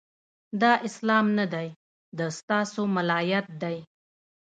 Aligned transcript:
دا 0.61 0.73
اسلام 0.87 1.25
نه 1.37 1.45
دی، 1.53 1.67
د 2.17 2.19
ستا 2.37 2.59
سو 2.73 2.81
ملایت 2.95 3.47
دی 3.61 3.77